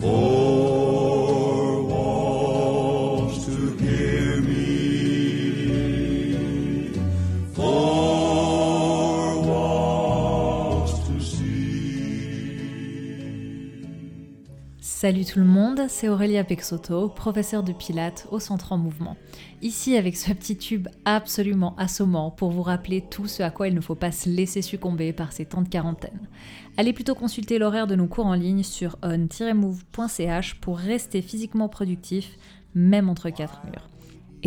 [0.00, 0.35] Four
[15.06, 19.16] Salut tout le monde, c'est Aurélia Pexoto, professeure de Pilates au Centre en Mouvement.
[19.62, 23.74] Ici avec ce petit tube absolument assommant pour vous rappeler tout ce à quoi il
[23.76, 26.26] ne faut pas se laisser succomber par ces temps de quarantaine.
[26.76, 32.36] Allez plutôt consulter l'horaire de nos cours en ligne sur on-move.ch pour rester physiquement productif,
[32.74, 33.88] même entre quatre murs.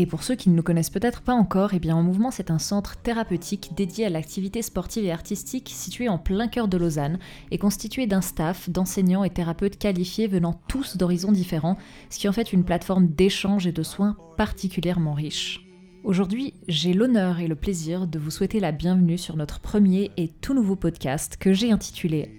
[0.02, 2.52] Et pour ceux qui ne nous connaissent peut-être pas encore, eh bien En Mouvement c'est
[2.52, 7.20] un centre thérapeutique dédié à l'activité sportive et artistique situé en plein cœur de Lausanne
[7.52, 11.76] et constitué d'un staff d'enseignants et thérapeutes qualifiés venant tous d'horizons différents,
[12.10, 15.68] ce qui en fait une plateforme d'échange et de soins particulièrement riche.
[16.06, 20.30] Aujourd'hui, j'ai l'honneur et le plaisir de vous souhaiter la bienvenue sur notre premier et
[20.30, 22.32] tout nouveau podcast que j'ai intitulé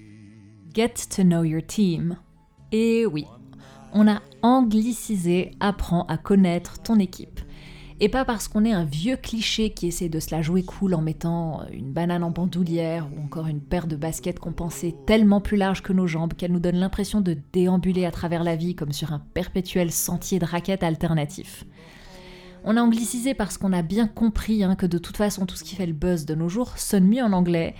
[0.72, 2.16] Get to Know Your Team.
[2.72, 3.26] Et oui,
[3.92, 7.40] on a anglicisé Apprends à connaître ton équipe.
[8.02, 10.94] Et pas parce qu'on est un vieux cliché qui essaie de se la jouer cool
[10.94, 15.58] en mettant une banane en bandoulière ou encore une paire de baskets compensées tellement plus
[15.58, 18.92] larges que nos jambes qu'elle nous donne l'impression de déambuler à travers la vie comme
[18.92, 21.66] sur un perpétuel sentier de raquettes alternatif.
[22.64, 25.64] On a anglicisé parce qu'on a bien compris hein, que de toute façon tout ce
[25.64, 27.74] qui fait le buzz de nos jours sonne mieux en anglais.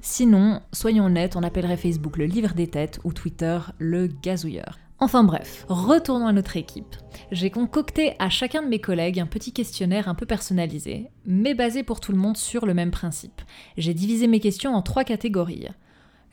[0.00, 4.78] Sinon, soyons honnêtes, on appellerait Facebook le livre des têtes ou Twitter le gazouilleur.
[4.98, 6.96] Enfin bref, retournons à notre équipe.
[7.30, 11.82] J'ai concocté à chacun de mes collègues un petit questionnaire un peu personnalisé, mais basé
[11.82, 13.42] pour tout le monde sur le même principe.
[13.76, 15.66] J'ai divisé mes questions en trois catégories.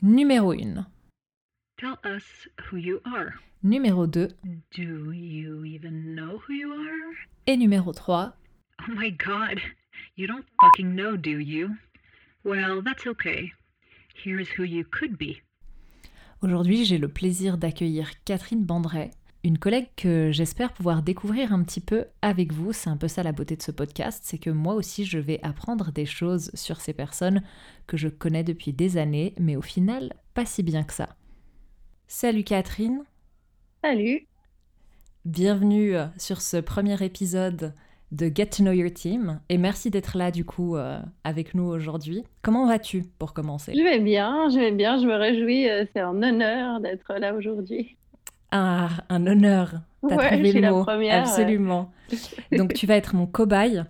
[0.02, 0.86] Numéro 1.
[1.78, 2.24] Tell us
[2.72, 3.32] who you are.
[3.64, 4.30] Numéro 2
[4.78, 7.28] Do you even know who you are?
[7.48, 8.34] et numéro 3.
[8.88, 9.60] Oh my god,
[10.16, 11.70] you don't fucking know, do you?
[12.46, 13.52] Well, that's okay.
[14.16, 15.42] Here's who you could be.
[16.44, 19.12] Aujourd'hui, j'ai le plaisir d'accueillir Catherine Bandret,
[19.46, 22.74] une collègue que j'espère pouvoir découvrir un petit peu avec vous.
[22.74, 25.40] C'est un peu ça la beauté de ce podcast, c'est que moi aussi je vais
[25.42, 27.44] apprendre des choses sur ces personnes
[27.88, 31.16] que je connais depuis des années, mais au final, pas si bien que ça.
[32.08, 33.04] Salut Catherine,
[33.82, 34.28] Salut.
[35.24, 37.74] bienvenue sur ce premier épisode
[38.14, 41.66] de Get to Know Your Team, et merci d'être là du coup euh, avec nous
[41.66, 42.24] aujourd'hui.
[42.44, 43.74] Comment vas-tu pour commencer?
[43.76, 45.68] Je vais bien, je vais bien, je me réjouis.
[45.70, 47.98] euh, C'est un honneur d'être là aujourd'hui.
[48.52, 49.74] Ah, un honneur.
[50.08, 50.84] T'as Ouais, trouvé le la mot.
[50.84, 51.30] première, ouais.
[51.30, 51.92] Absolument.
[52.58, 53.84] Donc tu vas être mon cobaye,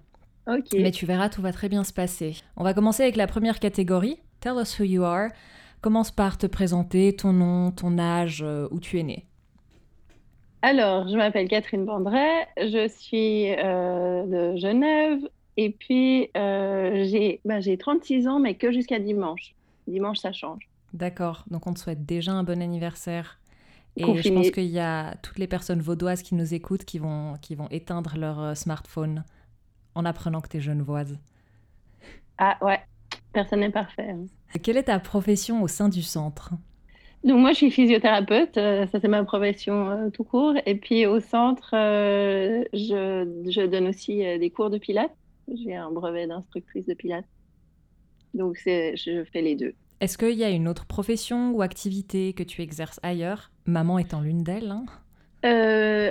[0.48, 0.68] Ok.
[0.80, 2.38] mais tu verras, tout va très bien se passer.
[2.56, 4.20] On va commencer avec la première catégorie.
[4.40, 5.30] Tell us who you are.
[5.82, 9.26] Commence par te présenter, ton nom, ton âge, euh, où tu es né.
[10.66, 15.20] Alors, je m'appelle Catherine Bandret, je suis euh, de Genève
[15.58, 19.56] et puis euh, j'ai bah, j'ai 36 ans, mais que jusqu'à dimanche.
[19.88, 20.70] Dimanche, ça change.
[20.94, 23.40] D'accord, donc on te souhaite déjà un bon anniversaire.
[23.98, 27.34] Et je pense qu'il y a toutes les personnes vaudoises qui nous écoutent qui vont,
[27.42, 29.26] qui vont éteindre leur euh, smartphone
[29.96, 31.20] en apprenant que tu es genevoise.
[32.38, 32.80] Ah ouais,
[33.34, 34.12] personne n'est parfait.
[34.12, 34.28] hein.
[34.64, 36.54] Quelle est ta profession au sein du centre?
[37.24, 40.56] Donc moi, je suis physiothérapeute, euh, ça c'est ma profession euh, tout court.
[40.66, 45.16] Et puis au centre, euh, je, je donne aussi des cours de pilates.
[45.54, 47.26] J'ai un brevet d'instructrice de pilates.
[48.34, 49.74] Donc je fais les deux.
[50.02, 53.52] Est-ce qu'il y a une autre profession ou activité que tu exerces ailleurs?
[53.66, 54.72] Maman étant l'une d'elles.
[54.72, 54.86] hein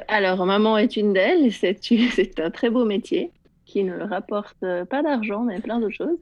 [0.08, 1.52] alors, maman est une d'elles.
[1.52, 3.32] C'est un très beau métier
[3.64, 6.18] qui ne rapporte pas d'argent, mais plein d'autres choses.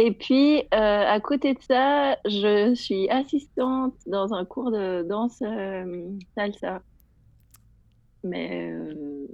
[0.00, 5.42] Et puis, euh, à côté de ça, je suis assistante dans un cours de danse
[5.42, 6.82] euh, salsa,
[8.22, 9.26] mais euh,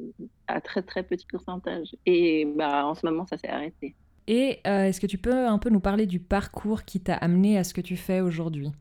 [0.47, 1.95] à très très petit pourcentage.
[2.07, 3.95] Et bah, en ce moment, ça s'est arrêté.
[4.27, 7.65] Et est-ce que tu peux un peu nous parler du parcours qui t'a amené à
[7.65, 8.73] ce que tu fais aujourd'hui?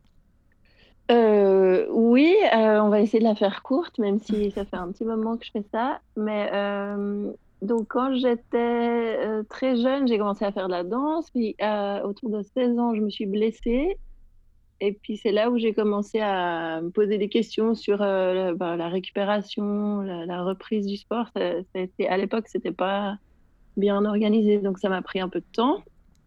[1.12, 5.04] Euh, oui, on va essayer de la faire courte, même si ça fait un petit
[5.04, 6.00] moment que je fais ça.
[6.16, 6.50] Mais
[7.64, 11.32] donc, quand j'étais euh, très jeune, j'ai commencé à faire de la danse.
[11.32, 13.98] Puis, euh, autour de 16 ans, je me suis blessée.
[14.82, 18.54] Et puis, c'est là où j'ai commencé à me poser des questions sur euh, la,
[18.54, 21.30] ben, la récupération, la, reprise du sport.
[21.36, 23.16] Ça, été- à l'époque, c'était pas
[23.78, 25.84] bien organisé, donc ça m'a pris un peu de temps.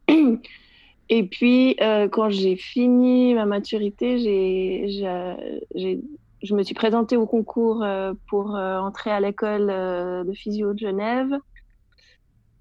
[1.08, 1.76] Et puis,
[2.10, 6.00] quand j'ai fini ma maturité, j'ai-
[6.46, 10.72] je me suis présentée au concours euh, pour euh, entrer à l'école euh, de physio
[10.72, 11.32] de Genève.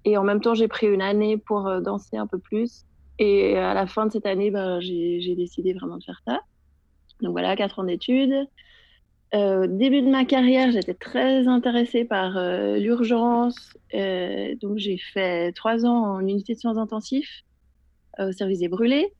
[0.04, 2.84] Et en même temps, j'ai pris une année pour danser un peu plus.
[3.18, 6.40] Et à la fin de cette année, ben, j'ai, décidé vraiment de faire ça.
[7.22, 8.46] Donc voilà, quatre ans d'études.
[9.34, 12.38] Euh, début de ma carrière, j'étais très intéressée par
[12.78, 13.76] l'urgence.
[13.92, 17.42] Donc j'ai fait trois ans en unité de soins intensifs
[18.20, 19.12] au service des brûlés.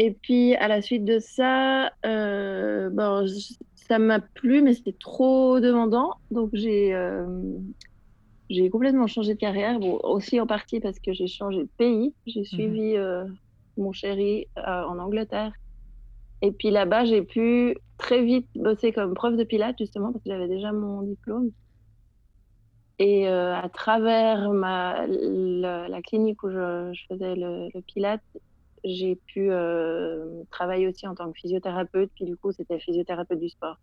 [0.00, 4.96] Et puis à la suite de ça, euh, bon, je- ça m'a plu, mais c'était
[4.98, 6.14] trop demandant.
[6.30, 7.26] Donc, j'ai euh,
[8.50, 9.78] j'ai complètement changé de carrière.
[9.80, 12.14] Bon, aussi en partie parce que j'ai changé de pays.
[12.26, 13.24] J'ai suivi euh,
[13.76, 15.52] mon chéri en Angleterre.
[16.42, 20.30] Et puis là-bas, j'ai pu très vite bosser comme prof de pilates, justement, parce que
[20.30, 21.52] j'avais déjà mon diplôme.
[22.98, 28.22] Et à travers ma, la, la clinique où je, je faisais le, le pilate,
[28.84, 32.10] j'ai pu euh, travailler aussi en tant que physiothérapeute.
[32.14, 33.78] Puis du coup, c'était physiothérapeute du sport.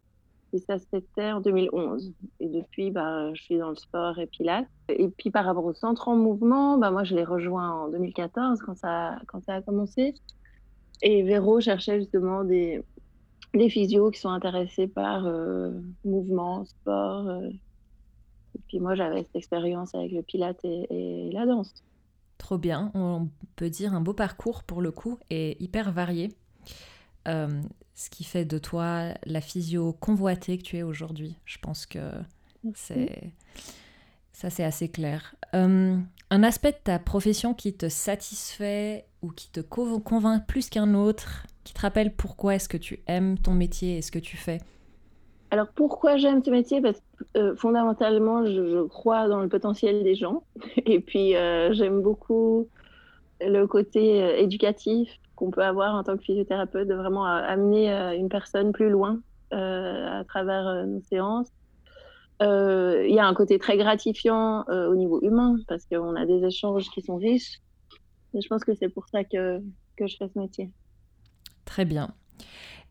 [0.53, 2.13] Et ça, c'était en 2011.
[2.39, 4.67] Et depuis, bah, je suis dans le sport et pilates.
[4.89, 8.59] Et puis par rapport au centre en mouvement, bah, moi, je l'ai rejoint en 2014
[8.61, 10.13] quand ça, quand ça a commencé.
[11.01, 12.81] Et Véro cherchait justement des,
[13.53, 15.71] des physios qui sont intéressés par euh,
[16.05, 17.27] mouvement, sport.
[17.27, 17.49] euh.
[18.55, 21.73] Et puis moi, j'avais cette expérience avec le pilate et, et la danse.
[22.37, 26.31] Trop bien, on peut dire un beau parcours pour le coup et hyper varié.
[27.27, 27.61] Euh,
[27.95, 31.35] ce qui fait de toi la physio convoitée que tu es aujourd'hui.
[31.45, 31.99] Je pense que
[32.75, 33.33] c'est
[34.33, 35.35] ça c'est assez clair.
[35.55, 35.97] Euh,
[36.29, 40.93] un aspect de ta profession qui te satisfait ou qui te co- convainc plus qu'un
[40.93, 44.37] autre, qui te rappelle pourquoi est-ce que tu aimes ton métier et ce que tu
[44.37, 44.59] fais.
[45.49, 46.81] Alors pourquoi j'aime ce métier?
[46.81, 50.43] Parce que euh, fondamentalement, je, crois dans le potentiel des gens.
[50.85, 52.67] Et puis euh, j'aime beaucoup
[53.39, 58.27] le côté euh, éducatif qu'on peut avoir en tant que physiothérapeute, de vraiment amener une
[58.27, 59.19] personne plus loin
[59.51, 61.51] à travers nos séances.
[62.41, 66.89] Il y a un côté très gratifiant au niveau humain parce qu'on a des échanges
[66.89, 67.61] qui sont riches.
[68.33, 69.59] Et je pense que c'est pour ça que,
[69.95, 70.71] que je fais ce métier.
[71.65, 72.15] Très bien.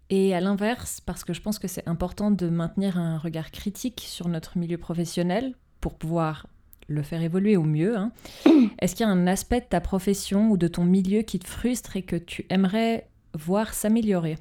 [0.09, 4.05] Et à l'inverse, parce que je pense que c'est important de maintenir un regard critique
[4.07, 6.47] sur notre milieu professionnel pour pouvoir
[6.89, 8.13] le faire évoluer au mieux, hein,
[8.81, 11.49] est-ce qu'il y a un aspect de ta profession ou de ton milieu qui te
[11.49, 14.39] frustre et que tu aimerais voir s'améliorer?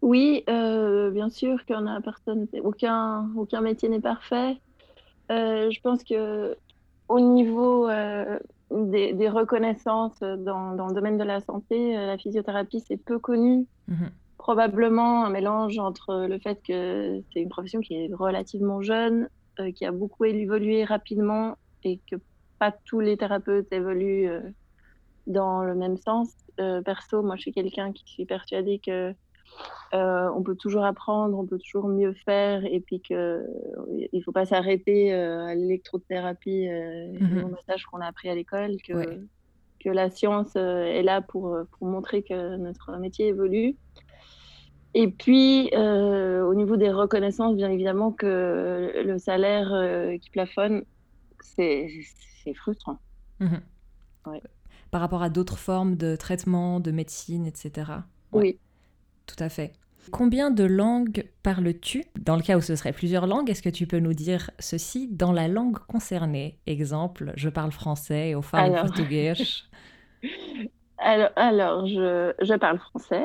[0.00, 4.56] Oui, euh, bien sûr en a personne, aucun, aucun métier n'est parfait.
[5.32, 6.56] Euh, je pense que
[7.08, 8.38] au niveau euh,
[8.70, 13.66] des, des reconnaissances dans, dans le domaine de la santé, la physiothérapie, c'est peu connu.
[13.88, 14.10] Mhm.
[14.52, 19.28] Probablement un mélange entre le fait que c'est une profession qui est relativement jeune,
[19.60, 22.16] euh, qui a beaucoup évolué rapidement et que
[22.58, 24.40] pas tous les thérapeutes évoluent euh,
[25.26, 26.32] dans le même sens.
[26.60, 29.12] Euh, perso, moi, je suis quelqu'un qui suis persuadée que
[29.92, 33.42] on peut toujours apprendre, on peut toujours mieux faire, et puis que euh,
[34.14, 37.44] il faut pas s'arrêter à l'électrothérapie et Mhm.
[37.44, 39.20] au massage qu'on a appris à l'école, que, Ouais.
[39.84, 43.76] que la science est là pour, pour montrer que notre métier évolue.
[44.94, 50.84] Et puis, euh, au niveau des reconnaissances, bien évidemment que le salaire euh, qui plafonne,
[51.40, 51.88] c'est
[52.54, 52.98] frustrant.
[53.40, 53.60] Mhm.
[54.26, 54.42] Ouais.
[54.90, 57.92] Par rapport à d'autres formes de traitement, de médecine, etc.
[58.32, 58.40] Ouais.
[58.40, 58.58] Oui.
[59.26, 59.74] Tout à fait.
[60.10, 62.04] Combien de langues parles-tu?
[62.18, 65.08] Dans le cas où ce serait plusieurs langues, est-ce que tu peux nous dire ceci?
[65.08, 68.86] Dans la langue concernée Exemple, je parle français ou falo Alors.
[68.86, 69.34] portugais.
[71.00, 73.24] Alors, alors je, je parle français,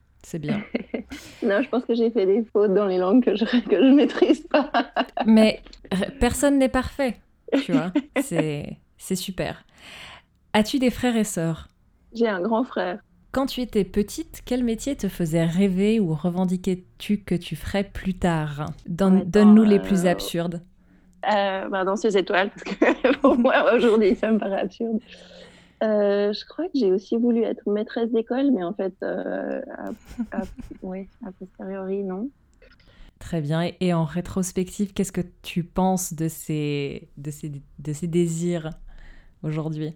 [0.23, 0.61] C'est bien.
[1.43, 3.93] Non, je pense que j'ai fait des fautes dans les langues que je que je
[3.93, 4.71] maîtrise pas.
[5.25, 5.61] Mais
[6.19, 7.17] personne n'est parfait,
[7.65, 7.91] tu vois.
[8.21, 9.65] C'est c'est super.
[10.53, 11.67] As-tu des frères et sœurs?
[12.13, 12.99] J'ai un grand frère.
[13.31, 18.13] Quand tu étais petite, quel métier te faisait rêver ou revendiquais-tu que tu ferais plus
[18.13, 18.67] tard?
[18.87, 20.61] Donne- Donne-nous les plus absurdes.
[21.31, 24.99] Euh, bah, danseuse étoile, parce que pour moi, aujourd'hui, ça me paraît absurde.
[25.83, 29.61] Euh, je crois que j'ai aussi voulu être maîtresse d'école, mais en fait, euh,
[30.31, 32.29] à, a posteriori, non.
[33.19, 33.69] Très bien.
[33.79, 38.69] Et, en rétrospective, qu'est-ce que tu penses de ces, de ces, de ces désirs
[39.43, 39.93] aujourd'hui?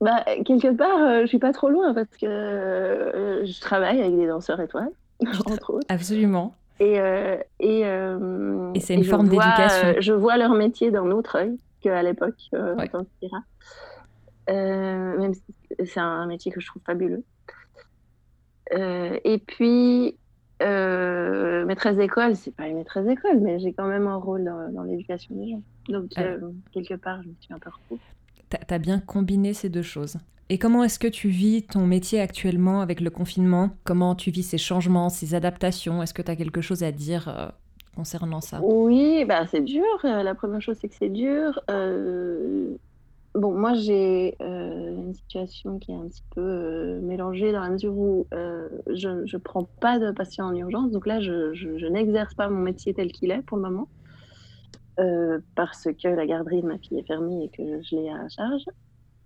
[0.00, 4.14] Bah, quelque part, euh, je suis pas trop loin parce que euh, je travaille avec
[4.16, 4.90] des danseurs étoiles,
[5.46, 5.86] entre autres.
[5.88, 6.54] Absolument.
[6.78, 7.80] Et, euh, et,
[8.74, 9.94] Et c'est une forme d'éducation.
[9.98, 12.74] je vois leur métier d'un autre œil qu'à l'époque Ouais.
[12.78, 13.26] en tant que
[14.48, 15.42] même si
[15.84, 17.24] c'est un métier que je trouve fabuleux.
[18.74, 20.16] Euh, et puis,
[20.62, 24.72] euh, maîtresse d'école, c'est pas une maîtresse d'école, mais j'ai quand même un rôle dans,
[24.72, 25.62] dans l'éducation des gens.
[25.88, 26.38] Donc, euh,
[26.72, 28.00] quelque part, je me suis un peu retrouvée.
[28.48, 30.16] T'as as bien combiné ces deux choses.
[30.48, 33.70] Et comment est-ce que tu vis ton métier actuellement avec le confinement?
[33.82, 36.02] Comment tu vis ces changements, ces adaptations?
[36.02, 37.48] Est-ce que tu as quelque chose à dire euh,
[37.96, 38.60] concernant ça?
[38.62, 39.84] Oui, bah, c'est dur.
[40.04, 41.60] Euh, La première chose, c'est que c'est dur.
[43.36, 47.68] Bon, moi, j'ai euh, une situation qui est un petit peu euh, mélangée dans la
[47.68, 50.90] mesure où euh, je ne prends pas de patients en urgence.
[50.90, 53.88] Donc là, je, n'exerce pas mon métier tel qu'il est pour le moment
[55.54, 58.64] parce que la garderie de ma fille est fermée et que je l'ai à charge.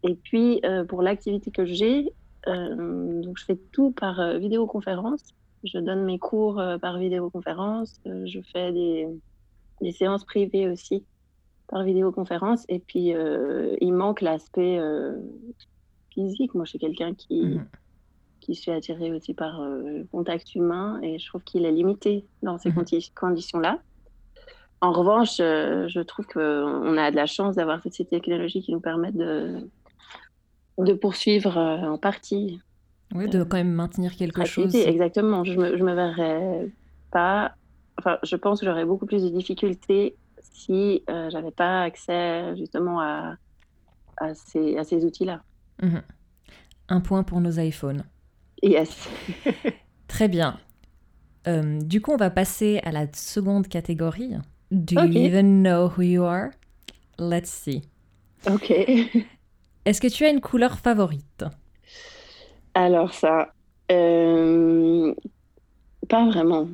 [0.02, 2.12] Et puis, pour l'activité que j'ai,
[2.48, 5.22] donc je fais tout par vidéoconférence.
[5.62, 8.00] Je donne mes cours par vidéoconférence.
[8.04, 11.04] Je fais des séances privées aussi
[11.70, 12.64] par vidéoconférence.
[12.68, 15.16] Et puis, euh, il manque l'aspect euh,
[16.12, 16.54] physique.
[16.54, 17.68] Moi, je suis quelqu'un qui, Mhm.
[18.40, 22.26] qui suis attirée aussi par euh, le contact humain et je trouve qu'il est limité
[22.42, 22.82] dans ces Mhm.
[22.82, 23.80] condi- conditions-là.
[24.82, 28.80] En revanche, je trouve qu'on a de la chance d'avoir toutes ces technologies qui nous
[28.80, 29.68] permettent de,
[30.78, 32.58] de poursuivre en partie
[33.14, 34.74] Oui, de quand même maintenir quelque chose.
[34.74, 35.44] Exactement.
[35.44, 36.70] Je me, je me verrais
[37.10, 37.54] pas.
[37.98, 40.16] Enfin, je pense que j'aurais beaucoup plus de difficultés
[40.50, 43.36] si euh, j'avais pas accès justement à,
[44.18, 45.42] à ces, à ces outils-là.
[45.82, 46.02] Mhm.
[46.88, 48.04] Un point pour nos iPhones.
[48.62, 49.08] Yes.
[50.08, 50.58] Très bien.
[51.46, 54.34] Euh, du coup, on va passer à la seconde catégorie.
[54.70, 56.50] Do you even know who you are?
[57.18, 57.82] Let's see.
[58.46, 58.70] Ok.
[59.84, 61.44] Est-ce que tu as une couleur favorite?
[62.74, 63.52] Alors ça,
[63.90, 65.14] euh,
[66.08, 66.68] pas vraiment.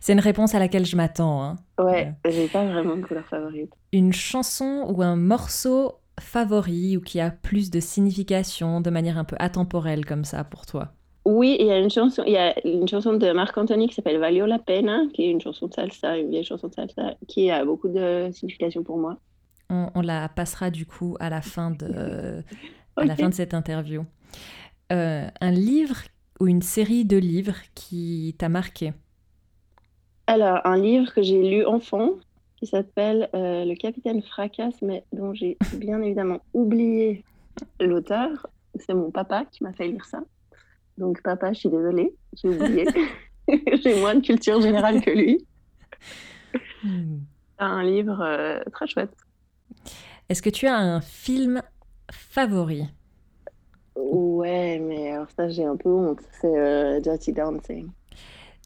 [0.00, 1.42] C'est une réponse à laquelle je m'attends.
[1.42, 1.56] hein.
[1.78, 3.72] Ouais, j'ai pas vraiment de couleur favorite.
[3.92, 9.24] Une chanson ou un morceau favori ou qui a plus de signification de manière un
[9.24, 10.92] peu atemporelle comme ça pour toi?
[11.24, 13.94] Oui, il y a une chanson, il y a une chanson de Marc Anthony qui
[13.94, 17.14] s'appelle Valio la Pena, qui est une chanson de salsa, une vieille chanson de salsa,
[17.28, 19.18] qui a beaucoup de signification pour moi.
[19.68, 22.42] On, on la passera du coup à la fin de,
[22.96, 24.04] à la fin de cette interview.
[24.92, 25.96] Euh, un livre
[26.40, 28.92] ou une série de livres qui t'a marqué?
[30.30, 32.10] Alors, un livre que j'ai lu enfant,
[32.56, 37.24] qui s'appelle euh, Le Capitaine Fracasse, mais dont j'ai bien évidemment oublié
[37.80, 38.46] l'auteur.
[38.76, 40.20] C'est mon papa qui m'a fait lire ça.
[40.98, 42.86] Donc, papa, je suis désolée, j'ai oublié.
[43.82, 45.44] j'ai moins de culture générale que lui.
[46.84, 47.18] Hmm.
[47.58, 49.16] Un livre euh, très chouette.
[50.28, 51.60] Est-ce que tu as un film
[52.12, 52.84] favori?
[53.96, 56.20] Ouais, mais alors ça, j'ai un peu honte.
[56.40, 57.90] C'est euh, Dirty Dancing.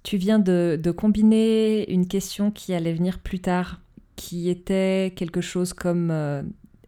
[0.04, 3.80] Tu viens de, de combiner une question qui allait venir plus tard,
[4.16, 6.42] qui était quelque chose comme euh,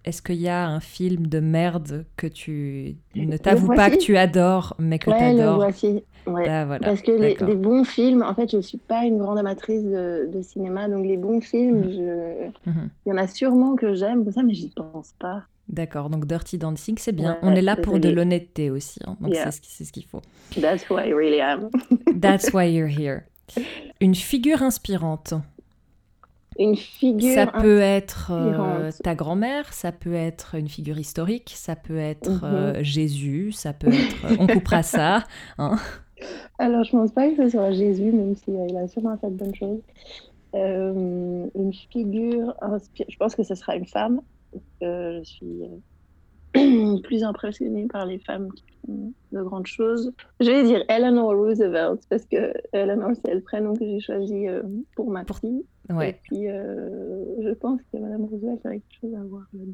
[0.05, 4.17] est-ce qu'il y a un film de merde que tu ne t'avoues pas que tu
[4.17, 5.57] adores, mais que tu Ouais, le adores?
[5.57, 6.05] voici.
[6.27, 6.49] Ouais.
[6.49, 6.87] Ah, voilà.
[6.87, 10.29] Parce que les, bons films, en fait, je ne suis pas une grande amatrice de,
[10.33, 12.71] de cinéma, donc les bons films, je...
[12.71, 12.91] Mhm.
[13.07, 15.45] il y en a sûrement que j'aime, ça, mais j'y pense pas.
[15.69, 17.39] D'accord, donc Dirty Dancing, c'est bien.
[17.43, 19.51] On est là pour de l'honnêteté aussi, hein, donc Yeah.
[19.51, 20.23] c'est ce qu'il faut.
[20.61, 21.71] That's who I really am.
[22.21, 23.23] That's why you're here.
[24.01, 25.35] Une figure inspirante.
[26.59, 27.35] Une figure.
[27.35, 32.31] Ça peut être euh, ta grand-mère, ça peut être une figure historique, ça peut être
[32.31, 32.41] Mhm.
[32.45, 34.25] euh, Jésus, ça peut être...
[34.25, 35.25] euh, on coupera ça.
[35.59, 35.77] hein.
[36.59, 39.55] Alors, je pense pas que ce soit Jésus, même s'il a sûrement fait de bonnes
[39.55, 39.81] choses.
[40.55, 43.11] Une figure inspirante.
[43.13, 44.21] Je pense que ce sera une femme.
[44.81, 45.63] Je suis
[46.57, 50.13] euh, plus impressionnée par les femmes qui font de grandes choses.
[50.41, 54.63] Je vais dire Eleanor Roosevelt, parce que Eleanor, c'est le prénom que j'ai choisi euh,
[54.95, 55.65] pour ma fille.
[55.91, 59.73] Et Ouais, puis, euh, je pense que Madame Roosevelt aurait quelque chose à voir là-dedans.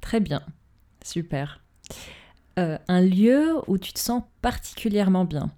[0.00, 0.42] très bien.
[1.04, 1.62] Super.
[2.58, 5.50] Euh, un lieu où tu te sens particulièrement bien.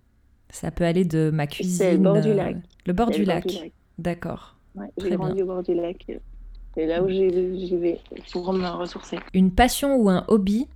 [0.50, 1.76] Ça peut aller de ma cuisine...
[1.76, 2.56] C'est le bord du lac.
[2.86, 3.46] Le bord du le bord lac.
[3.46, 3.72] du lac.
[3.98, 4.56] D'accord.
[4.74, 6.06] Ouais, Très j'ai grandi au bord du lac.
[6.76, 8.00] C'est là où j'y vais
[8.32, 9.18] pour me ressourcer.
[9.34, 10.68] Une passion ou un hobby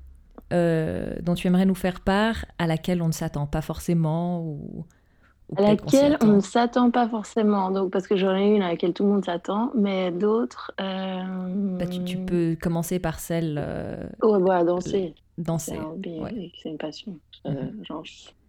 [0.52, 4.86] euh, dont tu aimerais nous faire part, à laquelle on ne s'attend pas forcément ou,
[5.50, 8.68] ou À laquelle on ne s'attend pas forcément, donc parce que j'en ai une à
[8.70, 10.72] laquelle tout le monde s'attend, mais d'autres.
[10.80, 15.14] euh, Bah, tu, tu peux commencer par celle euh, Ouais, bah, danser.
[15.36, 15.76] C'est danser.
[15.76, 16.52] un hobby, ouais.
[16.62, 17.18] c'est une passion.
[17.46, 17.84] Euh, Mhm.
[17.84, 18.02] genre,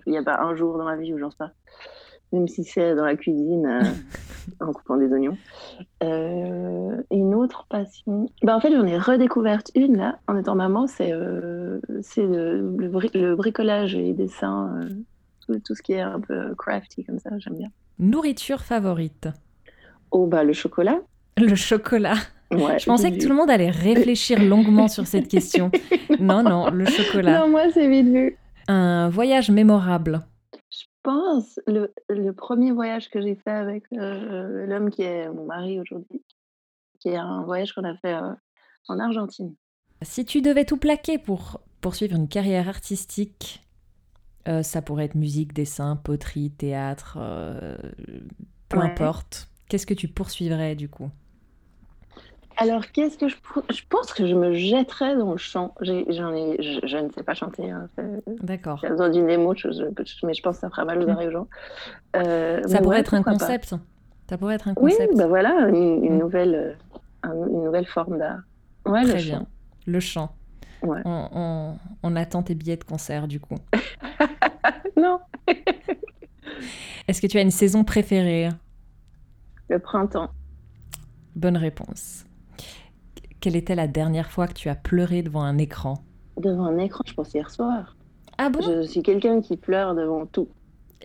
[0.05, 1.51] il n'y a pas un jour dans ma vie où j'en sais pas.
[2.33, 3.81] Même si c'est dans la cuisine, euh,
[4.65, 5.37] en coupant des oignons.
[6.03, 8.27] Euh, une autre passion.
[8.43, 12.89] Bah, en fait, j'en ai redécouverte une là, en étant maman, c'est euh, le, le,
[12.89, 14.89] bri- le bricolage et les dessins, euh,
[15.45, 17.67] tout, tout ce qui est un peu crafty comme ça, j'aime bien.
[17.99, 19.27] Nourriture favorite.
[20.11, 20.99] Oh, bah, le chocolat.
[21.37, 22.15] Le chocolat.
[22.51, 25.71] Ouais, Je pensais que tout le monde allait réfléchir longuement sur cette question.
[26.19, 27.39] Non, non, le chocolat.
[27.39, 28.37] Non, moi, c'est vite vu.
[28.67, 30.21] Un voyage mémorable.
[31.03, 35.45] Je pense le, le premier voyage que j'ai fait avec euh, l'homme qui est mon
[35.45, 36.23] mari aujourd'hui,
[36.99, 38.33] qui est un voyage qu'on a fait euh,
[38.87, 39.55] en Argentine.
[40.03, 43.63] Si tu devais tout plaquer pour poursuivre une carrière artistique,
[44.47, 47.17] euh, ça pourrait être musique, dessin, poterie, théâtre,
[48.69, 48.85] peu Ouais.
[48.85, 49.49] importe.
[49.69, 51.09] Qu'est-ce que tu poursuivrais du coup?
[52.61, 53.35] Alors, qu'est-ce que je...
[53.73, 55.73] Je pense que je me jetterais dans le chant.
[55.81, 56.61] J'en ai...
[56.61, 57.71] Je, je ne sais pas chanter.
[57.71, 57.89] Hein.
[58.43, 58.79] D'accord.
[58.81, 59.67] J'ai besoin d'une démo, je-
[60.25, 61.47] mais je pense que ça fera mal aux oreilles aux gens.
[62.15, 63.31] Euh, Ça pourrait ouais, être un pas.
[63.31, 63.75] concept.
[64.29, 65.17] Ça pourrait être un Oui, concept.
[65.17, 66.19] bah voilà, une, une Mm.
[66.19, 66.73] nouvelle, euh,
[67.23, 68.39] un- une nouvelle forme d'art.
[68.85, 69.39] Ouais, Très le bien.
[69.39, 69.47] chant.
[69.87, 70.35] Le chant.
[70.83, 71.01] Ouais.
[71.05, 73.55] On, on- on attend tes billets de concert du coup.
[74.97, 75.19] Non,
[77.07, 78.49] Est-ce que tu as une saison préférée?
[79.69, 80.29] Le printemps.
[81.35, 82.25] Bonne réponse.
[83.41, 86.03] Quelle était la dernière fois que tu as pleuré devant un écran
[86.37, 87.95] Devant un écran, je pense hier soir.
[88.37, 88.61] Ah bon?
[88.61, 90.47] Je suis quelqu'un qui pleure devant tout.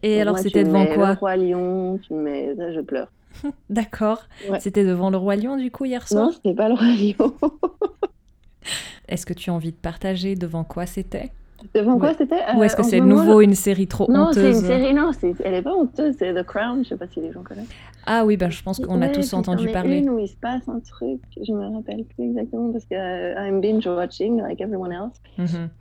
[0.02, 1.12] Et alors moi, c'était devant mets quoi?
[1.12, 2.54] Le Roi Lion, tu mets.
[2.54, 3.08] là, je pleure.
[3.70, 4.22] D'accord.
[4.50, 4.60] Ouais.
[4.60, 6.26] C'était devant le Roi Lion du coup hier soir?
[6.26, 7.34] Non, c'était pas le Roi Lion.
[9.08, 11.32] Est-ce que tu as envie de partager devant quoi c'était?
[11.74, 12.00] Devant Ouais.
[12.00, 14.30] quoi c'était Ou Euh, est-ce que en ce c'est de nouveau une série trop Non,
[14.32, 15.10] c'est une honteuse série, non,
[15.44, 17.68] elle est pas honteuse, c'est The Crown, je sais pas si les gens connaissent.
[18.06, 19.98] Ah oui, ben, je pense qu'on a tous entendu est parler.
[19.98, 23.34] une où il se passe un truc, je me rappelle plus exactement parce que euh,
[23.48, 25.16] I'm binge watching like everyone else.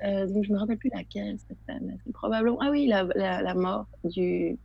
[0.03, 1.79] Euh, donc je me rappelle plus laquelle c'était,
[2.13, 4.57] probablement ah oui la, la, la mort du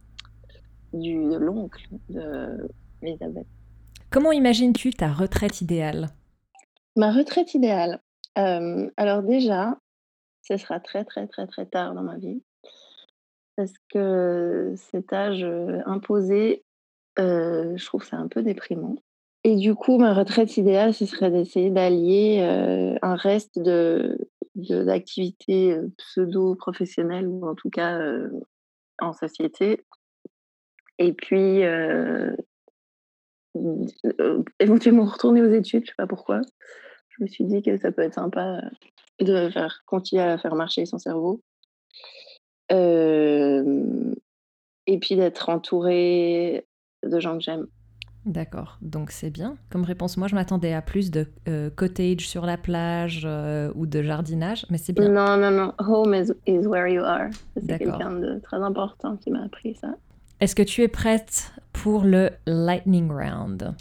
[0.93, 2.69] du de l'oncle de
[3.03, 3.47] Elisabeth.
[4.11, 6.09] Comment imagines-tu ta retraite idéale?
[6.97, 8.01] Ma retraite idéale.
[8.39, 9.77] Euh, alors déjà,
[10.51, 12.43] ce sera très très très très tard dans ma vie
[13.57, 15.45] parce que cet âge
[15.85, 16.65] imposé,
[17.19, 18.97] je trouve ça un peu déprimant.
[19.45, 22.41] Et du coup, ma retraite idéale, ce serait d'essayer d'allier
[23.03, 24.17] un reste de
[24.55, 28.01] d'activités pseudo-professionnelles ou en tout cas
[28.99, 29.85] en société.
[30.99, 32.37] Et puis, euh,
[33.57, 36.43] euh, éventuellement retourner aux études, je sais pas pourquoi.
[37.21, 38.63] Je me suis dit que ça peut être sympa
[39.21, 41.43] euh, de faire, continuer à faire marcher son cerveau.
[42.73, 44.15] Euh,
[44.87, 46.67] et puis d'être entourée
[47.07, 47.67] de gens que j'aime.
[48.25, 49.57] D'accord, donc c'est bien.
[49.71, 53.87] Comme réponse, moi je m'attendais à plus de euh, cottage sur la plage euh, ou
[53.87, 55.09] de jardinage, mais c'est bien.
[55.09, 55.73] Non, non, non.
[55.79, 57.31] Home is, is where you are.
[57.57, 59.95] C'est quelqu'un de très important qui m'a appris ça.
[60.41, 63.75] Est-ce que tu es prête pour le lightning round?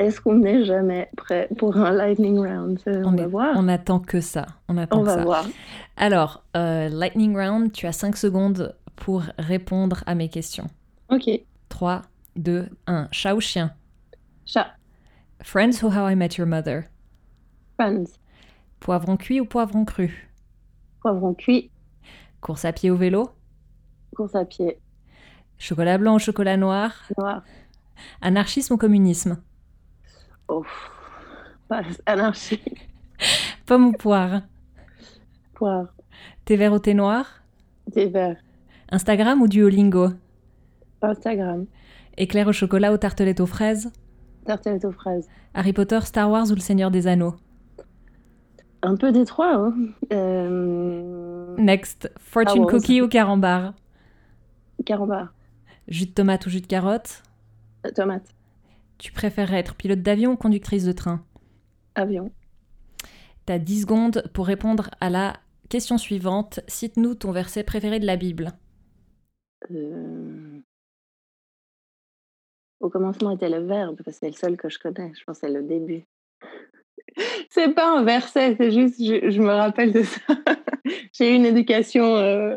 [0.00, 2.80] Est-ce qu'on n'est jamais prêt pour un lightning round?
[2.86, 3.54] On, On va est- voir.
[3.56, 4.46] On attend que ça.
[4.68, 5.22] On attend On va ça.
[5.24, 5.46] voir.
[5.96, 10.66] Alors, euh, lightning round, tu as 5 secondes pour répondre à mes questions.
[11.10, 11.28] Ok.
[11.68, 12.02] 3,
[12.36, 13.08] 2, 1.
[13.12, 13.72] Chat ou chien?
[14.46, 14.68] Chat.
[15.42, 16.84] Friends ou How I Met Your Mother?
[17.78, 18.18] Friends.
[18.80, 20.30] Poivron cuit ou poivron cru?
[21.02, 21.70] Poivron cuit.
[22.40, 23.30] Course à pied ou vélo?
[24.16, 24.78] Course à pied.
[25.58, 26.92] Chocolat blanc ou chocolat noir?
[27.18, 27.42] Noir.
[28.22, 29.36] Anarchisme ou communisme?
[30.52, 30.64] Oh.
[33.66, 34.42] Pomme ou poire?
[35.54, 35.94] Poire.
[36.44, 37.44] Thé vert ou thé noir?
[37.92, 38.36] Thé vert.
[38.90, 40.08] Instagram ou Duolingo?
[41.02, 41.66] Instagram.
[42.16, 43.92] Éclair au chocolat ou tartelette aux fraises?
[44.44, 45.28] Tartelette aux fraises.
[45.54, 47.36] Harry Potter, Star Wars ou Le Seigneur des Anneaux?
[48.82, 49.74] Un peu des trois, hein.
[50.12, 51.54] Euh...
[51.58, 53.74] Next, fortune cookie ou carambar?
[54.84, 55.32] Carambar.
[55.86, 57.22] Jus de tomate ou jus de carotte?
[57.86, 58.34] Euh, Tomate.
[59.00, 61.24] Tu préférerais être pilote d'avion ou conductrice de train?
[61.94, 62.30] Avion.
[63.46, 66.60] T'as 10 secondes pour répondre à la question suivante.
[66.68, 68.52] Cite-nous ton verset préféré de la Bible.
[69.70, 70.60] Euh,
[72.80, 75.12] Au commencement était le verbe, parce que c'est le seul que je connais.
[75.18, 76.04] Je pense que c'est le début.
[77.50, 80.20] C'est pas un verset, c'est juste, je, je me rappelle de ça.
[81.12, 82.56] J'ai eu une éducation euh,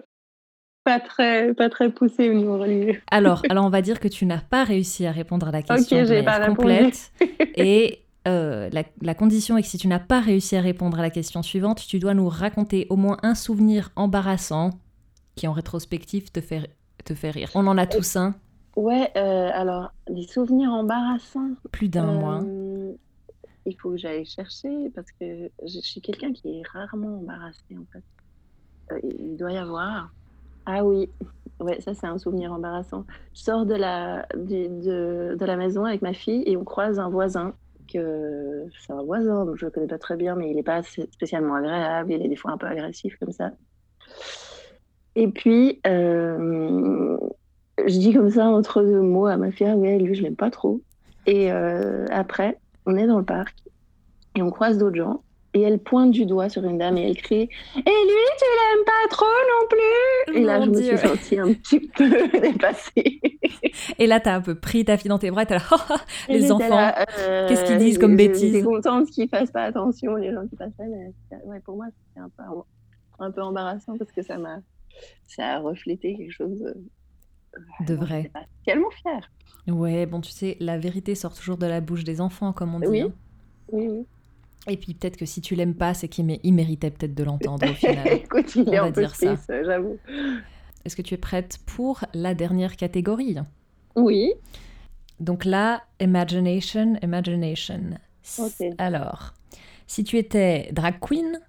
[0.83, 3.01] pas, très, pas très poussée au niveau religieux.
[3.11, 5.97] Alors, alors on va dire que tu n'as pas réussi à répondre à la question
[5.97, 7.11] Ok, de manière complète.
[7.55, 11.01] Et euh, la, la condition est que si tu n'as pas réussi à répondre à
[11.01, 14.71] la question suivante, tu dois nous raconter au moins un souvenir embarrassant
[15.35, 16.69] qui, en rétrospective, te fait,
[17.05, 17.49] te fait rire.
[17.55, 18.35] On en a tous un,
[18.75, 21.51] Ouais, euh, alors, des souvenirs embarrassants.
[21.71, 22.41] plus d'un mois.
[22.43, 22.93] Euh,
[23.65, 27.85] Il faut que j'aille chercher parce que je suis quelqu'un qui est rarement embarrassé en
[27.91, 28.03] fait.
[28.93, 30.11] Euh, il doit y avoir.
[30.65, 31.09] Ah oui,
[31.59, 33.05] ouais, ça c'est un souvenir embarrassant.
[33.33, 37.09] Je sors de la, de, de la maison avec ma fille et on croise un
[37.09, 37.53] voisin.
[37.91, 41.55] C'est un voisin, donc je le connais pas très bien, mais il n'est pas spécialement
[41.55, 42.11] agréable.
[42.11, 43.51] Il est des fois un peu agressif comme ça.
[45.15, 47.17] Et puis, euh,
[47.85, 50.35] je dis comme ça entre deux mots à ma fille, ah ouais, lui je l'aime
[50.35, 50.81] pas trop.
[51.27, 53.55] Et euh, après, on est dans le parc
[54.35, 55.23] et on croise d'autres gens.
[55.55, 58.85] Et elle pointe du doigt sur une dame et elle crie Et lui, tu l'aimes
[58.85, 60.41] pas trop non plus?
[60.41, 62.09] Et là, Mon je me suis sentie un petit peu
[62.41, 63.21] dépassée.
[63.99, 65.61] Et là, t'as un peu pris ta fille dans tes bras, t'es là,
[66.29, 66.67] les enfants.
[66.69, 70.47] là, euh, qu'est-ce qu'ils disent comme bêtises J'étais contente qu'ils fassent pas attention, les gens
[70.47, 70.87] qui passaient.
[70.89, 72.43] Mais c'était- ouais, pour moi, c'était un peu
[73.19, 74.59] un, peu embarrassant parce que ça m'a,
[75.27, 76.75] ça a reflété quelque chose de,
[77.85, 78.31] De vrai.
[78.65, 79.29] Tellement fière.
[79.67, 82.79] Ouais, bon, tu sais, la vérité sort toujours de la bouche des enfants, comme on
[82.79, 82.87] dit.
[82.87, 83.01] Oui.
[83.01, 83.11] hein.
[83.71, 84.05] Oui, oui.
[84.67, 87.23] Et puis peut-être que si tu l'aimes pas, c'est qu'il mé- il méritait peut-être de
[87.23, 88.07] l'entendre au final.
[88.23, 89.27] Écoute, il est va un peu dire ça.
[89.35, 89.97] triste, j'avoue.
[90.85, 93.35] Est-ce que tu es prête pour la dernière catégorie?
[93.95, 94.33] Oui.
[95.19, 97.81] Donc là, imagination, imagination.
[98.77, 99.33] Alors,
[99.87, 101.39] si tu étais drag queen,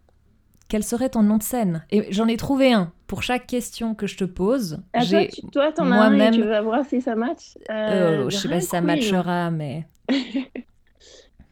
[0.69, 1.85] quel serait ton nom de scène?
[1.91, 2.93] Et j'en ai trouvé un.
[3.07, 6.31] Pour chaque question que je te pose, Ah, toi, tu, toi, t'en as un et
[6.33, 7.57] tu vas voir si ça match.
[7.71, 9.87] Euh, Euh, je sais pas si ça matchera, mais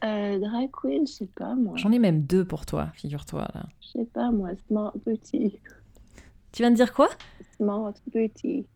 [0.05, 1.75] Euh, drag queen, je sais pas moi.
[1.77, 3.47] j'en ai même deux pour toi, figure-toi.
[3.55, 3.67] Là.
[3.81, 4.51] Je sais pas moi.
[4.67, 5.61] Smart booty.
[6.53, 7.09] Tu viens de dire quoi?
[7.57, 8.67] Smart booty.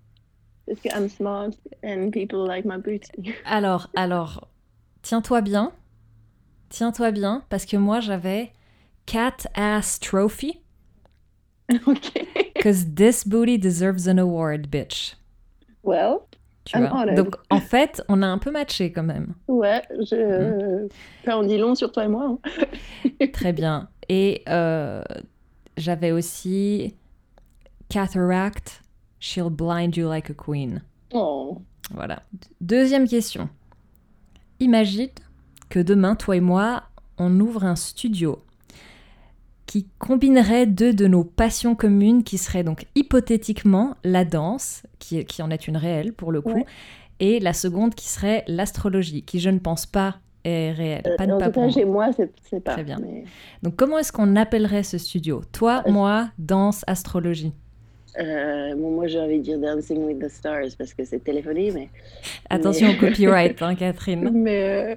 [0.67, 1.51] Parce que I'm smart
[1.85, 3.33] and people like my booty.
[3.45, 4.49] Alors, alors,
[5.03, 5.73] tiens-toi bien.
[6.69, 8.53] Tiens-toi bien, parce que moi, j'avais
[9.07, 10.61] Cat Ass Trophy,
[11.87, 12.13] ok.
[12.55, 15.15] because this booty deserves an award, bitch.
[15.85, 16.27] Well,
[16.67, 17.01] Tu I'm vois.
[17.03, 17.17] honored.
[17.17, 19.35] Donc, en fait, on a un peu matché quand même.
[19.49, 20.87] ouais, je.
[21.25, 22.37] Ça en dit long sur toi et moi.
[23.19, 23.27] hein.
[23.33, 23.89] Très bien.
[24.09, 25.03] Et euh,
[25.77, 26.95] j'avais aussi
[27.89, 28.83] Cataract,
[29.21, 30.83] she'll blind you like a queen.
[31.13, 31.63] Oh.
[31.95, 32.23] Voilà.
[32.61, 33.49] Deuxième question.
[34.59, 35.09] Imagine
[35.69, 36.83] que demain, toi et moi,
[37.19, 38.43] on ouvre un studio
[39.67, 45.43] qui combinerait deux de nos passions communes, qui seraient donc hypothétiquement la danse, qui, qui
[45.43, 46.65] en est une réelle pour le coup, Ouais.
[47.21, 51.03] et la seconde qui serait l'astrologie, qui je ne pense pas est réelle.
[51.07, 51.73] Euh, Pas de en pas prendre.
[51.75, 52.11] chez moi,
[52.49, 52.75] c'est pas.
[52.75, 52.99] Très bien.
[53.03, 53.25] mais-
[53.65, 55.43] Donc comment est-ce qu'on appellerait ce studio?
[55.53, 57.53] Toi, Euh, moi, danse, astrologie.
[58.21, 61.73] Euh, bon, moi, j'ai envie de dire Dancing with the Stars parce que c'est téléphoné,
[61.75, 61.89] mais.
[62.51, 64.31] Attention au copyright, hein, Catherine.
[64.33, 64.97] Mais.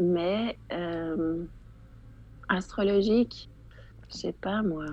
[0.00, 0.56] mais.
[2.48, 3.48] Astrologique,
[4.10, 4.86] je sais pas moi.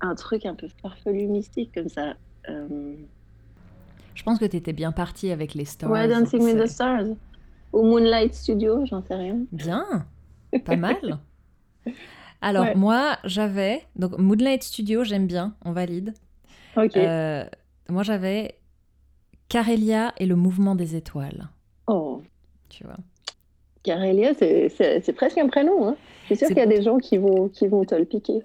[0.00, 2.14] Un truc un peu farfelu mystique comme ça.
[2.48, 2.94] Euh,
[4.14, 5.90] Je pense que tu étais bien partie avec les stars.
[5.90, 7.06] ouais, Dancing with the Stars.
[7.72, 9.40] Ou Moonlight Studio, j'en sais rien.
[9.52, 10.06] Bien,
[10.64, 11.18] pas mal.
[12.40, 12.74] Alors Ouais.
[12.76, 16.14] moi, j'avais donc Moonlight Studio, j'aime bien, on valide.
[16.76, 16.96] Ok.
[16.96, 17.44] Euh,
[17.88, 18.54] moi, j'avais
[19.48, 21.48] Carélia et le mouvement des étoiles.
[21.88, 22.22] Oh,
[22.68, 22.96] Tu vois.
[23.82, 25.88] Carélia, c'est- presque un prénom.
[25.88, 25.96] Hein.
[26.22, 28.42] Je suis sûre qu'il y a des gens qui vont, qui vont te le piquer.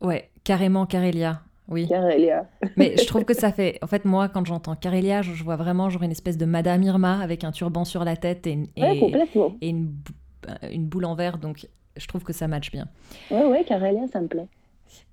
[0.00, 1.42] Ouais, carrément Carélia.
[1.68, 1.86] Oui.
[1.86, 2.48] Carélia.
[2.76, 3.78] Mais je trouve que ça fait.
[3.82, 7.20] En fait, moi, quand j'entends Carélia, je vois vraiment genre une espèce de Madame Irma
[7.20, 9.54] avec un turban sur la tête et une, Ouais, et- complètement.
[9.60, 10.12] et une, bou-
[10.48, 11.38] euh, une boule en verre.
[11.38, 12.88] Donc, je trouve que ça matche bien.
[13.30, 14.46] Ouais, ouais, Carélia, ça me plaît.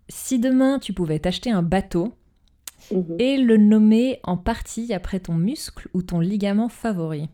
[0.08, 2.14] Si demain tu pouvais t'acheter un bateau
[2.92, 3.16] Mhm.
[3.20, 7.28] et le nommer en partie après ton muscle ou ton ligament favori,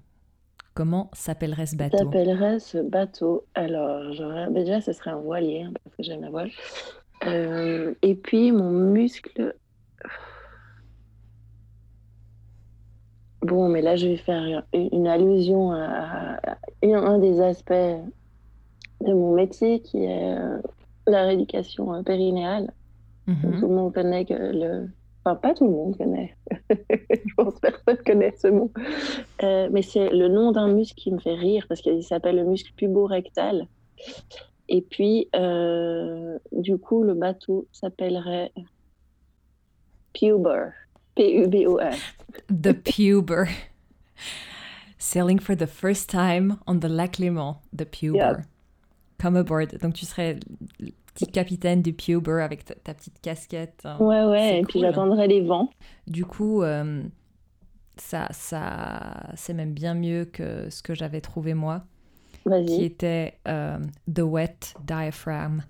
[0.82, 1.96] comment s'appellerait ce bateau?
[1.96, 3.46] T'appellerais ce bateau.
[3.54, 4.02] Alors,
[4.50, 6.50] mais déjà, ce serait un voilier, hein, parce que j'aime la voile.
[7.28, 9.54] Euh, et puis, mon muscle.
[13.44, 16.40] Bon, mais là, je vais faire une, allusion à,
[16.82, 17.74] un, des aspects
[19.02, 20.58] de mon métier qui est euh,
[21.06, 22.74] la rééducation euh, périnéale.
[23.28, 24.90] Tout le monde connaît que le.
[25.24, 26.36] Enfin, pas tout le monde connaît.
[26.70, 28.72] Je pense que personne connaît ce mot.
[29.44, 32.44] Euh, mais c'est le nom d'un muscle qui me fait rire parce qu'il s'appelle le
[32.44, 33.68] muscle puborectal.
[34.68, 38.52] Et puis, euh, du coup, le bateau s'appellerait
[40.14, 40.70] Puber.
[41.16, 41.94] P-U-B-O-R.
[42.50, 43.50] The Puber.
[44.98, 48.16] Sailing for the first time on the lac Léman, the Puber.
[48.16, 48.42] Yeah.
[49.22, 49.78] Come aboard.
[49.82, 50.40] Donc tu serais
[50.80, 53.82] le petit capitaine du Puber avec ta, ta petite casquette.
[53.86, 53.98] hein.
[54.00, 54.60] Ouais, ouais.
[54.60, 55.70] Et puis, j'attendrai les vents.
[56.08, 57.04] Du coup, euh,
[57.98, 61.84] ça, ça, c'est même bien mieux que ce que j'avais trouvé moi,
[62.66, 63.78] qui était euh,
[64.12, 65.64] The Wet Diaphragm.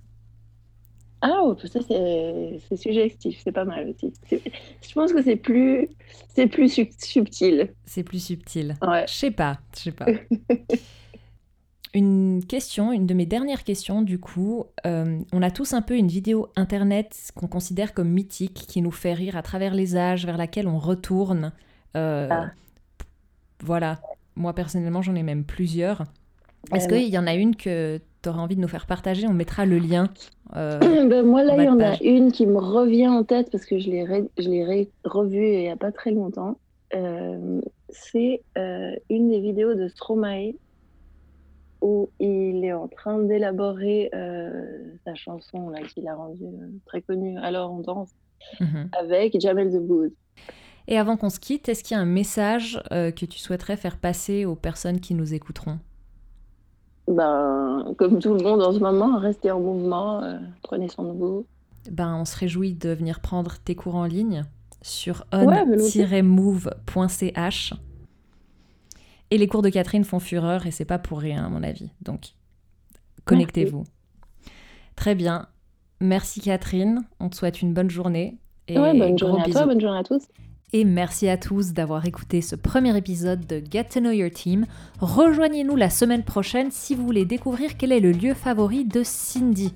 [1.23, 3.41] Ah, oh, ça, c'est suggestif.
[3.43, 4.11] C'est pas mal aussi.
[4.31, 5.87] Je pense que c'est plus,
[6.33, 7.73] c'est plus sub- subtil.
[7.85, 8.75] C'est plus subtil.
[8.81, 9.05] Ouais.
[9.07, 10.07] Je sais pas, je sais pas.
[11.93, 15.95] Une question, une de mes dernières questions, du coup, euh, on a tous un peu
[15.97, 20.25] une vidéo internet qu'on considère comme mythique, qui nous fait rire à travers les âges,
[20.25, 21.51] vers laquelle on retourne.
[21.97, 22.51] Euh, Ah.
[23.63, 23.99] Voilà.
[24.37, 26.03] Moi, personnellement, j'en ai même plusieurs.
[26.73, 29.27] Est-ce Euh, qu'il y en a une que tu aurais envie de nous faire partager?
[29.27, 30.07] On mettra le lien.
[30.55, 33.65] euh, Ben, moi, là, il y en a une qui me revient en tête parce
[33.65, 36.57] que je l'ai ré- je l'ai revue il n'y a pas très longtemps.
[37.89, 38.41] C'est
[39.09, 40.53] une des vidéos de Stromae
[41.81, 47.01] où il est en train d'élaborer euh, sa chanson là qu'il a rendue euh, très
[47.01, 48.11] connue, Alors on danse,
[48.59, 48.89] mhm.
[48.97, 50.11] avec Jamel Debbouze.
[50.87, 53.77] Et avant qu'on se quitte, est-ce qu'il y a un message euh, que tu souhaiterais
[53.77, 55.79] faire passer aux personnes qui nous écouteront?
[57.07, 60.21] Ben, comme tout le monde en ce moment, restez en mouvement,
[60.63, 61.45] prenez soin de vous.
[61.89, 64.43] Ben, on se réjouit de venir prendre tes cours en ligne
[64.81, 65.63] sur on-move.ch.
[69.31, 71.89] Et les cours de Catherine font fureur et c'est pas pour rien, à mon avis.
[72.01, 72.33] Donc,
[73.25, 73.85] connectez-vous.
[74.95, 75.47] Très bien.
[76.01, 77.01] Merci Catherine.
[77.19, 78.37] On te souhaite une bonne journée.
[78.67, 80.23] Et ouais, bonne journée à toi, bonne journée à tous.
[80.73, 84.65] Et merci à tous d'avoir écouté ce premier épisode de Get to Know Your Team.
[84.99, 89.73] Rejoignez-nous la semaine prochaine si vous voulez découvrir quel est le lieu favori de Cindy.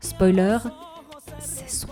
[0.00, 0.58] Spoiler,
[1.38, 1.88] c'est son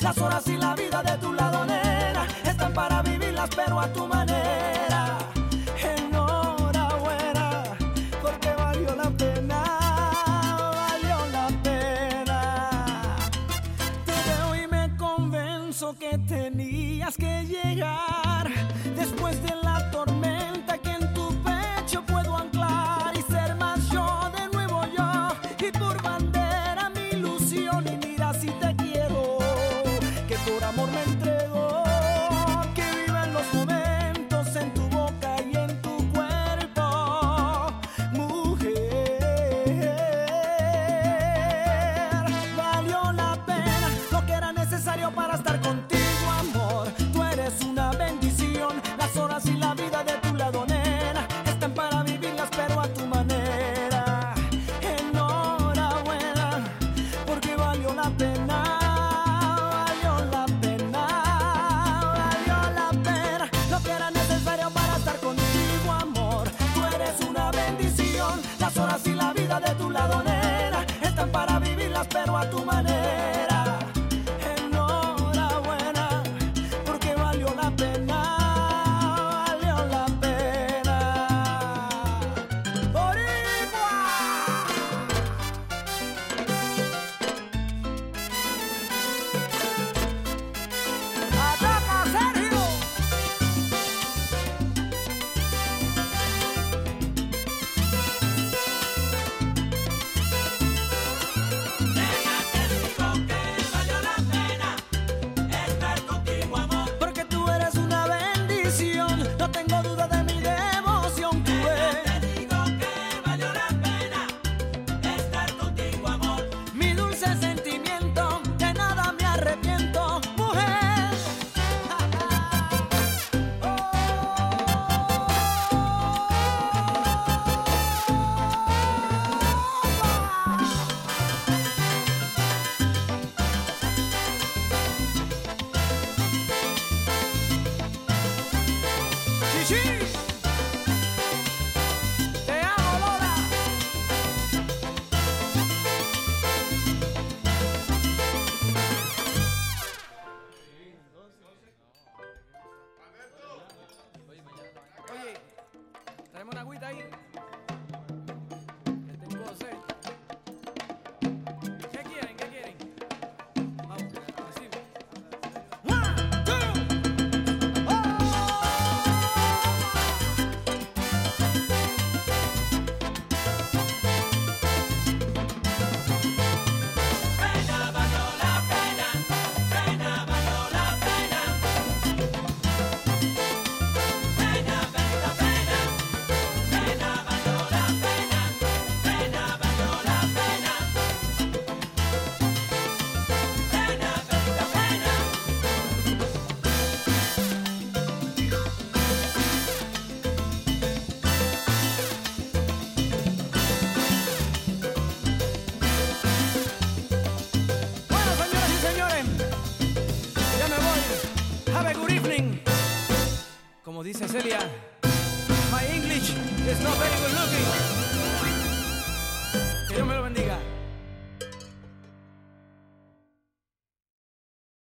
[0.00, 4.06] Las horas y la vida de tu lado, nena, están para vivirlas, pero a tu
[4.06, 4.25] manera.